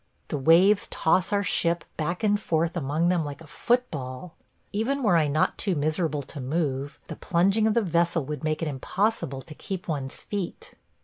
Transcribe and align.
The 0.29 0.37
waves 0.39 0.87
toss 0.87 1.31
our 1.31 1.43
ship 1.43 1.85
back 1.95 2.23
and 2.23 2.39
forth 2.39 2.75
among 2.75 3.09
them 3.09 3.23
like 3.23 3.39
a 3.39 3.45
football. 3.45 4.33
Even 4.73 5.03
were 5.03 5.15
I 5.15 5.27
not 5.27 5.59
too 5.59 5.75
miserable 5.75 6.23
to 6.23 6.41
move, 6.41 6.99
the 7.05 7.15
plunging 7.15 7.67
of 7.67 7.75
the 7.75 7.83
vessel 7.83 8.25
would 8.25 8.43
make 8.43 8.63
it 8.63 8.67
impossible 8.67 9.43
to 9.43 9.53
keep 9.53 9.87
one's 9.87 10.23
feet. 10.23 10.73